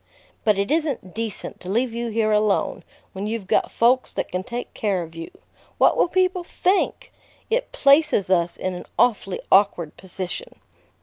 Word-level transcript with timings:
"But 0.43 0.57
it 0.57 0.71
isn't 0.71 1.13
decent 1.13 1.59
to 1.59 1.69
leave 1.69 1.93
you 1.93 2.07
here 2.09 2.31
alone, 2.31 2.83
when 3.13 3.27
you've 3.27 3.45
got 3.45 3.69
folks 3.69 4.11
that 4.11 4.31
can 4.31 4.41
take 4.43 4.73
care 4.73 5.03
of 5.03 5.13
you. 5.13 5.29
What 5.77 5.95
will 5.95 6.07
people 6.07 6.43
think? 6.43 7.11
It 7.51 7.71
places 7.71 8.31
us 8.31 8.57
in 8.57 8.73
an 8.73 8.87
awfully 8.97 9.41
awkward 9.51 9.97
position." 9.97 10.55